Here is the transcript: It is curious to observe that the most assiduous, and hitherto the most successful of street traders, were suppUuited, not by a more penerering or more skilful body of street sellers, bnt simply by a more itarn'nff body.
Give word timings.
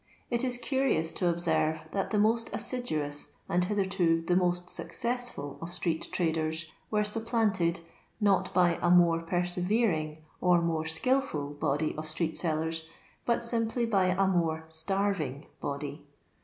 It 0.31 0.43
is 0.43 0.57
curious 0.57 1.11
to 1.11 1.29
observe 1.29 1.83
that 1.91 2.09
the 2.09 2.17
most 2.17 2.49
assiduous, 2.53 3.33
and 3.47 3.63
hitherto 3.63 4.23
the 4.23 4.35
most 4.35 4.67
successful 4.67 5.59
of 5.61 5.71
street 5.71 6.09
traders, 6.11 6.71
were 6.89 7.03
suppUuited, 7.03 7.81
not 8.19 8.51
by 8.51 8.79
a 8.81 8.89
more 8.89 9.21
penerering 9.21 10.17
or 10.41 10.59
more 10.59 10.85
skilful 10.85 11.53
body 11.53 11.93
of 11.99 12.07
street 12.07 12.35
sellers, 12.35 12.87
bnt 13.27 13.41
simply 13.41 13.85
by 13.85 14.05
a 14.07 14.25
more 14.25 14.65
itarn'nff 14.71 15.45
body. 15.59 16.03